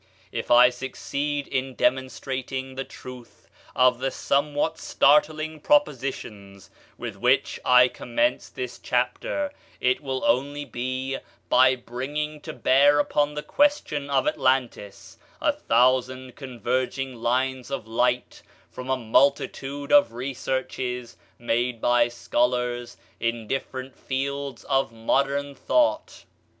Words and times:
If 0.31 0.49
I 0.49 0.71
succeed 0.71 1.47
in 1.47 1.75
demonstrating 1.75 2.73
the 2.73 2.83
truth 2.83 3.47
of 3.75 3.99
the 3.99 4.09
somewhat 4.09 4.79
startling 4.79 5.59
propositions 5.59 6.71
with 6.97 7.15
which 7.17 7.59
I 7.63 7.87
commenced 7.87 8.55
this 8.55 8.79
chapter, 8.79 9.51
it 9.79 10.01
will 10.01 10.25
only 10.25 10.65
be 10.65 11.17
by 11.49 11.75
bringing 11.75 12.41
to 12.41 12.51
bear 12.51 12.97
upon 12.97 13.35
the 13.35 13.43
question 13.43 14.09
of 14.09 14.25
Atlantis 14.27 15.19
a 15.39 15.51
thousand 15.53 16.35
converging 16.35 17.13
lines 17.17 17.69
of 17.69 17.85
light 17.87 18.41
from 18.71 18.89
a 18.89 18.97
multitude 18.97 19.91
of 19.91 20.13
researches 20.13 21.15
made 21.37 21.79
by 21.79 22.07
scholars 22.07 22.97
in 23.19 23.45
different 23.45 23.95
fields 23.95 24.63
of 24.63 24.91
modern 24.91 25.53
thought. 25.53 26.25